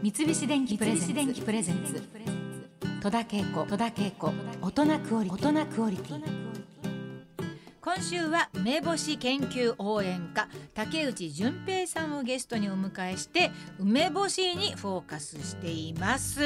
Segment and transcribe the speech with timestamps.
[0.00, 2.00] 三菱電機プレゼンツ。
[3.02, 3.66] 戸田恵子。
[3.66, 4.32] 戸田恵子。
[4.62, 6.22] 大人クオリ大人クオリティ。
[7.80, 13.50] 今週は梅干し研究応援家竹内純平さんをゲストにお迎えして
[13.80, 16.40] 梅干しにフォーカスしています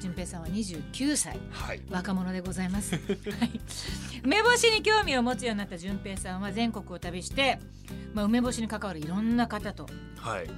[0.00, 3.60] 純平さんは29歳、はい、若者でございます、 はい、
[4.24, 7.58] 梅干しに興味を持つようになった純平さんは全国を旅して
[8.14, 9.86] まあ、梅干しに関わるいろんな方と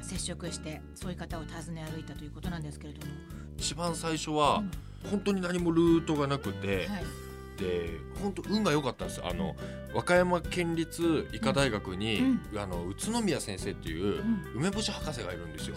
[0.00, 3.12] 接触して、はい、そういう方を訪ね歩いたということなんですけれども。
[3.56, 4.62] 一番最初は、
[5.10, 7.27] 本当に何もルートがなくて、はい
[7.58, 9.56] で本当運が良かったんですあの
[9.92, 12.20] 和歌山県立医科大学に、
[12.52, 14.22] うん、あの宇都宮先生っていう
[14.54, 15.76] 梅干し博士がいるんですよ。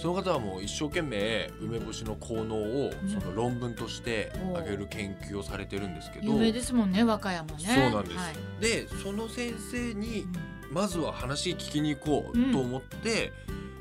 [0.00, 7.58] その方はもう一生懸命梅干しの効能をその論文としてあげる研究をされてるんですけど、有名ですもんね和歌山ね。
[7.58, 8.16] そうなんです。
[8.16, 10.26] はい、でその先生に
[10.72, 13.32] まずは話聞きに行こうと思って、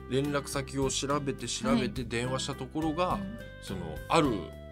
[0.09, 3.21] 連絡先を調べて調べて電話したところが、はい、
[3.61, 4.29] そのある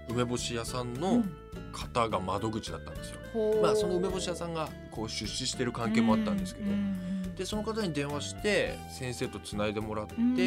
[0.09, 1.23] 梅干し屋さんの
[1.71, 3.19] 方が窓口だったんですよ。
[3.35, 10.37] うん、まあその梅干し屋さんがこう出資してる関係もあったんですけど、うん、でその方に電話して先生とつないでもらって、うん、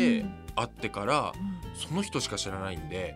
[0.57, 1.33] 会ってから
[1.75, 3.15] その人しか知らないんで、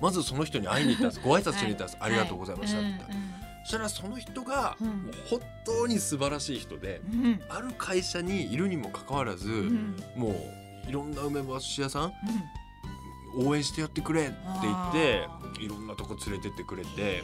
[0.00, 1.20] まずその人に会いに行ったんです。
[1.22, 3.08] ご挨拶しに行ったんです、はい、ありがとうございましたって言った。
[3.08, 3.14] ら。
[3.64, 4.92] そしたらその人がもう
[5.28, 10.28] 本当に素晴らしい人で、うん、ある会社にいるにもかかわらず、うん、も
[10.86, 12.12] ういろんな梅干し屋さん、
[13.34, 15.28] 応援してやってくれって言って
[15.60, 17.22] いろんなとこ連れてってくれて。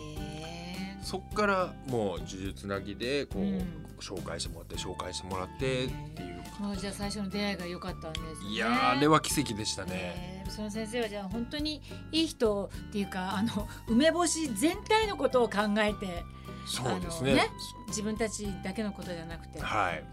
[1.02, 16.24] そっからもう呪術なぎでこう、紹介してもらって紹介してもらってっていうもうじゃあ最初の出会いが良かったんです、ね、いやあれは奇跡でしたね、その先生はじゃあ本当にいい人っていうかあの梅干し全体のことを考えて
[16.66, 17.50] そうですね、ね、
[17.88, 19.60] 自分たちだけのことじゃなくて。
[19.60, 20.04] はい。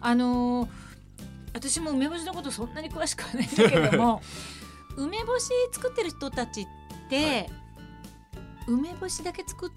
[0.00, 0.68] あの
[1.52, 4.22] 私も梅干しのことそんなに詳しくはないんだけども
[4.96, 6.66] 梅干し作ってる人たちっ
[7.08, 7.50] て、はい、
[8.68, 9.70] 梅干しだけ作っ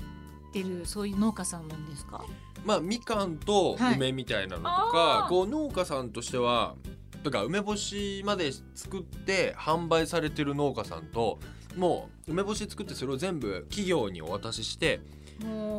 [0.52, 2.24] てるそういう農家さんなんですか？
[2.66, 6.76] まあみかんと梅みたいなのとか、はい、こう農家さんとしては
[7.24, 11.40] とか梅干しまで作って販売されてる農家さんと
[11.76, 15.02] もう梅干し作ってそれを全部企業にお渡しして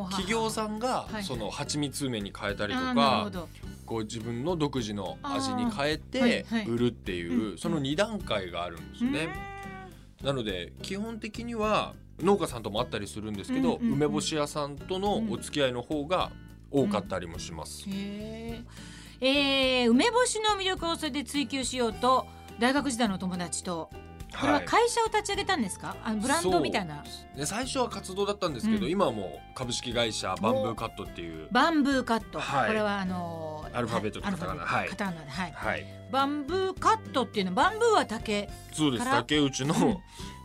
[0.09, 3.31] 企業さんがその蜂蜜梅に変えたりとか、
[3.91, 9.27] こう自分の独自の味に変えて売るっていうその2段階があるんですね。
[10.23, 16.31] なので基本的には農家さんともあったりするんですけど、梅干し屋さんとのお付き合いの方が
[16.71, 17.83] 多かったりもします。
[17.85, 22.25] うん、えー、梅干しの魅力をそれで追求しようと
[22.59, 23.89] 大学時代の友達と
[24.39, 27.03] これは会社を立ち上げたんですか、あのブランドみたいな。
[27.35, 31.47] で最初は活動だったんですけど、うん、今はもう株式会社バンブーカットっていう。
[31.51, 39.05] バンブーカット、はい、これはあのー、アルファベットとカタカナはいカタカナはい、はい、バンブーカットっていうのバンブーは竹そうです。
[39.05, 40.01] 竹内の、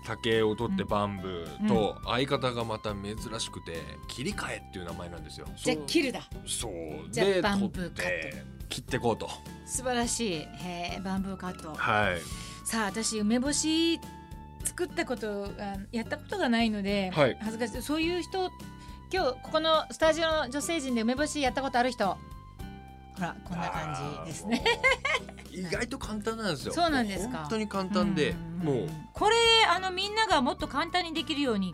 [0.06, 5.46] 竹を取ってバンブーと相方がまた珍しくて切り替えっていう名前なんですよ。
[5.56, 6.22] じゃ切るだ。
[6.46, 7.12] そう。
[7.12, 8.36] でバンブーカット。
[8.68, 9.28] 切ってこうと。
[9.64, 10.34] 素晴らしい。
[10.34, 11.74] へバンブーカット。
[11.74, 12.20] はい。
[12.66, 14.00] さあ私梅干し
[14.64, 15.48] 作ったこと
[15.92, 17.80] やったことがないので、はい、恥ずかしい。
[17.80, 18.50] そういう人
[19.12, 22.08] 今日ここのスタジオの女性陣で梅干しやったことある人。
[22.08, 22.18] ほ
[23.20, 24.64] らこんな感じですね。
[25.52, 26.74] 意外と簡単なんですよ。
[26.74, 27.38] そうなんですか。
[27.38, 28.88] 本当に簡単で、もう。
[29.12, 29.36] これ
[29.70, 31.72] あのみんながもっと簡単にできるように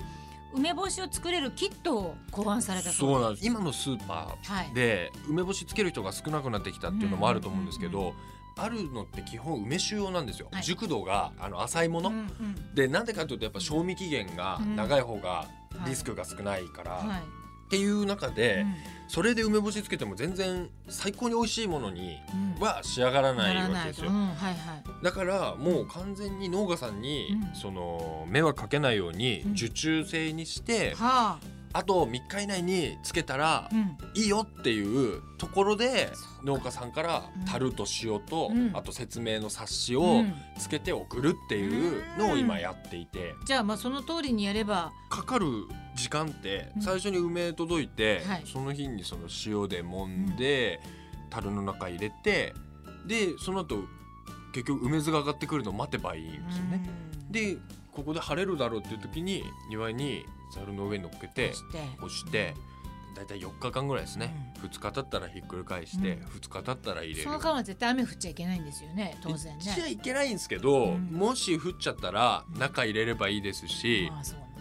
[0.53, 3.47] 梅干しを作れるキットを考案されたそうなんです。
[3.47, 8.13] 今のスーパーで梅干しつける人が少なくなってきたっていうのもあると思うんですけど、
[8.57, 15.47] あるのって基本梅酒用なんですよ、はい、熟度があの浅いもの、うんうん、でなんでかというとやっぱ賞味期限が長い方が
[15.87, 17.23] リスクが少ないから、うんはい、っ
[17.71, 18.67] ていう中で、
[19.09, 22.19] それで梅干しつけても全然最高に美味しいものに
[22.61, 31.39] は仕上がらないわけですよ、うんはいはい、だからもう完全に農家さんに、その迷惑かけないように受注制にして、は
[31.73, 33.69] ああと3日以内につけたら
[34.15, 36.11] いいよっていうところで
[36.45, 40.23] 農家さんから樽と塩とあと説明の冊子を
[40.59, 43.35] つけて送るっていうのを今やっていて。
[43.45, 45.47] じゃあまあその通りにやればかかる
[45.97, 50.81] 時間って最初に梅届いてその日にその塩で揉んで
[51.31, 52.55] 樽の中入れて
[53.07, 53.85] でその後
[54.53, 56.83] 結局梅酢が上がってくるのを待てばいいんですよね。
[57.31, 57.57] で
[57.93, 61.53] ここで晴れるだろうっていう時に庭にざるの上に乗っけて
[61.99, 62.55] 押して。
[63.15, 67.23] 大体4日間ぐらいですね、うん、2日経ったらひっくり返して、うん、2日経ったら入れる。
[67.23, 69.91] その間は絶対雨降っちゃいけないんですよね当然ね。
[69.91, 74.11] いけないんですけど、うん、もし降っちゃったら中入れればいいですし、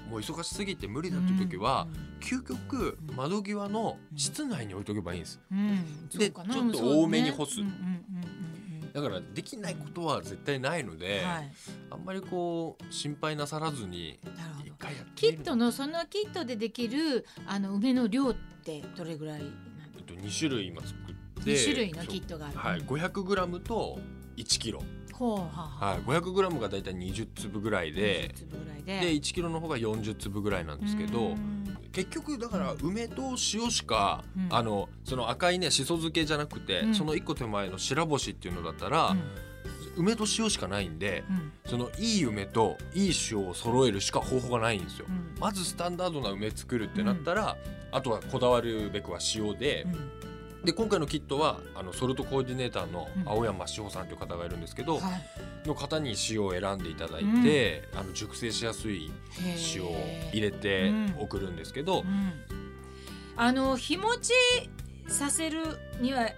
[0.09, 1.87] もう忙しすぎて無理だっていう時は、
[2.19, 5.39] 究極窓際の室内に置いとけばいいんです、
[6.17, 7.61] でちょっと多めに干す、
[8.93, 11.51] だからできないことは絶対ないので、はい、
[11.89, 14.19] あんまりこう心配なさらずに
[14.65, 19.51] 一回やってキットのそのキットでできるあの梅の量ってどれぐらいなの
[19.97, 23.99] えっと2種類今作って2種類のキットがある、はい、500g と
[24.37, 24.79] 1kg、
[25.13, 25.85] ほうはあはあ。
[25.91, 28.99] はい、500g がだいたい20粒ぐらいで20粒ぐらいで。
[28.99, 31.60] で 1kg の方が40粒ぐらいなんですけどうん
[31.91, 34.47] 結局だから梅と塩しか、うん。
[34.49, 36.95] あのその赤いねしそ漬けじゃなくて、うん。
[36.95, 39.21] その1個手前の白星っていうのだったら、うん。
[39.97, 41.51] 梅と塩しかないんでうん。
[41.65, 45.05] そのいい梅といい塩を揃えるしか方法がないんですよ。
[45.09, 45.39] うん。
[45.39, 47.57] まずスタンダードな梅作るってなったら、
[47.91, 50.30] あとはこだわるべくは塩で、うん
[50.63, 53.29] で今回のキットはあのソルトコーディネーターのうん。
[53.29, 55.09] 青山志保さんという方がいるんですけど、は
[55.65, 55.67] い。
[55.67, 59.11] の方に塩を選んでいただいて、あの熟成しやすい
[59.75, 59.95] 塩を
[60.31, 61.15] 入れてうん。
[61.19, 62.33] 送るんですけど、うん。
[63.35, 64.33] あの日持ち
[65.07, 65.63] させる
[65.99, 66.29] には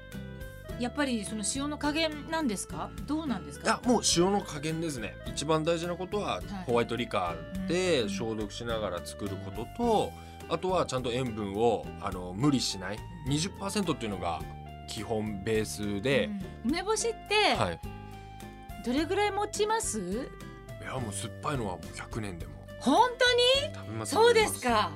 [0.80, 2.90] やっぱりその塩の加減なんですか？
[3.06, 3.82] どうなんですか？
[3.86, 5.16] もう塩の加減ですね。
[5.28, 6.46] 一番大事なことはい。
[6.66, 8.10] ホワイトリカーうでん。
[8.10, 10.12] 消毒しながら作ることと
[10.50, 13.00] あとはちゃんと塩分をあの無理しない。
[13.28, 14.42] 20%っていうのが
[14.90, 16.30] 基本ベースで、
[16.66, 16.72] うん。
[16.72, 17.80] 梅干しってはい。
[18.86, 20.00] どれぐらい持ちます、
[20.82, 22.52] いやもう酸っぱいのはもう100年でも。
[22.80, 24.06] 本当に？
[24.06, 24.92] そうですか。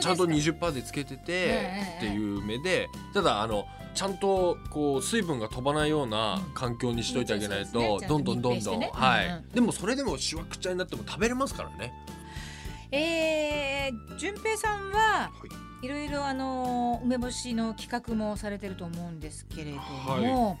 [0.00, 2.88] ちゃんと20%でつけててええっていう目で。
[3.14, 8.80] ただあのちゃんとこう水分が飛ばないような環境にしといてあげないとどんどんどんどん。
[8.80, 9.44] はい。
[9.54, 11.92] でもそれでもしわくちゃになっても食べれますからね
[12.90, 15.30] えー、順平さんは
[15.82, 15.88] い。
[15.88, 19.78] ろいろあの梅干しの企画もされてると思うんですけれど
[20.16, 20.58] も、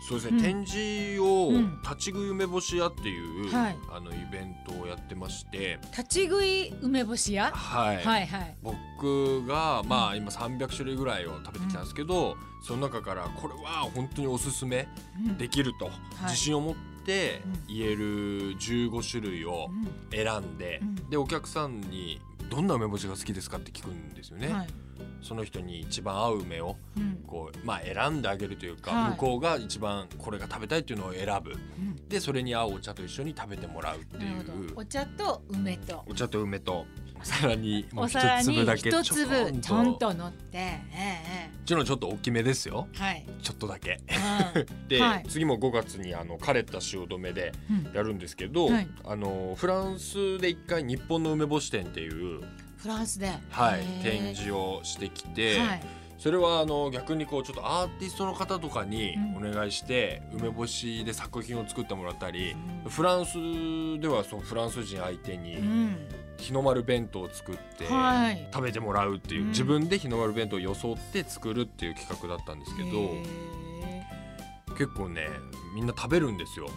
[0.00, 0.42] そうですね、うん。
[0.42, 3.76] 展示をうん立ち食い梅干し屋っていう、はい。
[3.90, 5.78] あのイベントをやってまして。
[5.90, 8.56] 立ち食い梅干し屋、はい、はいはい。
[8.62, 14.88] 僕がまあ今300種類ぐらいを食べてきたんですけど、その中からこれは本当におすすめ
[15.26, 15.38] うん。
[15.38, 15.90] できると、
[16.22, 16.74] 自信を持っ
[17.04, 17.74] てうん。
[17.74, 19.88] 言える15種類をうん。
[20.10, 20.94] 選んで、うん。
[21.10, 24.68] でお客さんにどんな梅干しが好きですかって聞くんですよね、はい。
[25.22, 27.22] その人に一番合う梅をうん。
[27.26, 29.10] こうまあ選んであげるというか、はい。
[29.12, 31.52] 向こうが一番これが食べたいっていうのを選ぶ。
[31.52, 32.08] うん。
[32.08, 34.72] でそれに合うお茶と一緒に食べてもらうっていう。
[34.76, 36.04] お茶と梅と。
[36.06, 36.86] お茶と梅と
[37.22, 38.90] さらに もう一粒だけ。
[38.90, 40.10] 一粒ちょんと。
[40.10, 42.88] と乗って、ええうちのちょっと大きめですよ。
[42.94, 44.00] ええはい、ちょっとだけ。
[44.54, 44.66] うん。
[44.88, 45.24] で、はい。
[45.28, 47.92] 次も5月にあの枯れた塩止めでうん。
[47.94, 48.88] やるんですけど、はい。
[49.04, 52.40] あのフランスで一回日本の梅干し店っていう、
[52.76, 55.82] フランスで、はい展示をしてきて、はい。
[56.18, 59.52] それはあの逆にこうちょっとアーティストの方とかにおうん。
[59.52, 62.90] 願いして、梅干しで作品を作ってもらったり、うん。
[62.90, 63.34] フランス
[64.00, 65.96] ではそのフランス人相手にうん
[66.48, 68.48] 日の丸弁当を作ってはい。
[68.52, 69.48] 食べてもらうっていう、うん。
[69.50, 73.58] 自分で日の丸弁当を装って作るっていう企画だったんですけどへ
[74.70, 75.28] 結構ね
[75.74, 76.68] みんな食べるんですよ。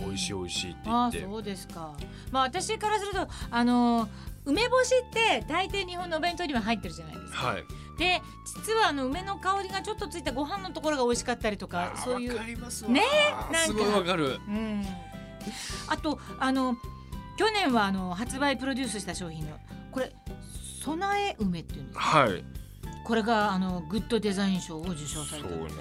[0.00, 1.20] え美味しい美味しいって言って。
[1.22, 1.94] そうですか。
[2.32, 4.08] まあ私からするとあの
[4.44, 7.46] 梅干しって大抵日本のお弁当には入ってるじゃないですか。
[7.46, 7.64] はい。
[7.98, 12.32] で実はあの梅の香りがちょっとついたご飯のところが美味しかったりとかそういう。
[12.90, 13.02] ね
[13.42, 13.58] なんか。
[13.58, 14.40] すごいわかる。
[14.48, 14.84] うん。
[15.88, 16.76] あとあの
[17.42, 19.56] 去年はあの発売プロデュースした商品の
[19.90, 20.12] これ
[20.84, 22.00] 備え梅っていうんですか？
[22.20, 22.44] はい。
[23.04, 25.48] これがあのグッドデザイン賞を受賞された。
[25.48, 25.78] そうなんです。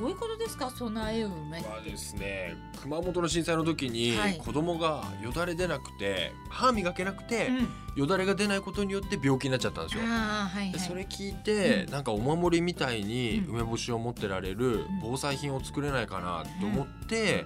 [0.00, 0.70] どういうことですか？
[0.70, 4.38] 備え梅はですね熊本の震災の時にはい。
[4.38, 7.68] 子供がよだれ出なくて歯磨けなくてうん。
[8.00, 10.04] よだれが出ないことによって病気になっちゃったんですよ。
[10.06, 10.72] ああはいはい。
[10.72, 11.92] でそれ聞いて、うん。
[11.92, 13.56] なんかお守りみたいにうん。
[13.56, 17.44] 梅干しを持ってられるん防災品を作れないかなと思って、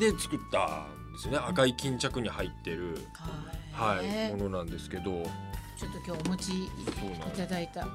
[0.00, 1.38] で作ったんですよね。
[1.38, 2.96] 赤い巾着に入ってる、
[3.72, 5.24] はいねものなんですけど。
[5.76, 6.68] ちょっと今日お持ちい
[7.36, 7.86] ただいた。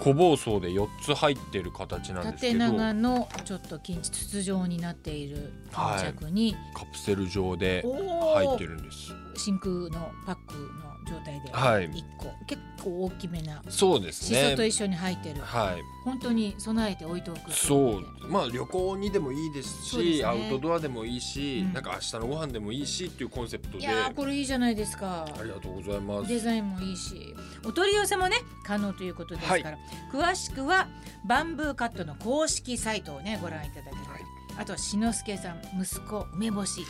[0.00, 2.58] 小包装で4つ入ってる形なんです縦けど。
[2.58, 9.12] 長のちょっと巾筒状になっている巾着に、カプセル状でお入ってるるんです。
[9.36, 11.90] 真空のパックの状態ではい。
[11.90, 14.66] 1個、結構大きめなそうですしそとね。
[14.66, 15.40] 一緒に入ってる。
[15.40, 18.28] はい、本当に備えて置いておくそう。
[18.28, 20.24] まあ旅行にでもいいですしね。
[20.24, 21.72] アウトドアでもいいし、うん。
[21.72, 25.24] なんか明日のご飯でもいいしっていうコンセプトいでやーこれいいじゃないですか。
[25.24, 26.28] ありがとうございます。
[26.28, 27.34] デザインもいいし。
[27.64, 29.78] お取り寄せもね可能ということですから、
[30.12, 30.88] 詳しくは
[31.24, 34.22] バンブーカットの公式サイトをねご覧いただければ、はい
[34.58, 36.84] あとは志の輔さん息子梅干し。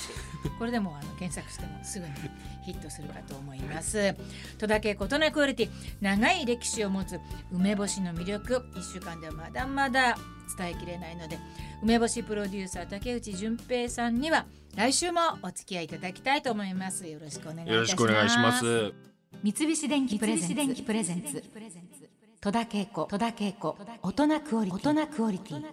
[0.58, 2.12] これでもあの検索してもすぐに
[2.64, 4.14] ヒットするかと思います。
[4.58, 7.20] 戸田恵子となクオリティ長い歴史を持つ
[7.52, 8.64] 梅干しの魅力。
[8.74, 10.16] 1週間ではまだまだ
[10.58, 11.38] 伝えきれないので
[11.82, 17.06] 梅干しプロデューサー竹内純平さんには来週もお付き合いいただきたいと思います。
[17.06, 17.74] よろしくお願いいたします。
[17.74, 18.92] よろしくお願いします。
[19.42, 21.42] 三菱電機プレゼンツ。
[22.40, 25.64] 戸田恵子大人クオリティ